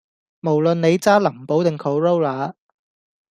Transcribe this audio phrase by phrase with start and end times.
[0.39, 2.55] 無論你揸林寶定 corolla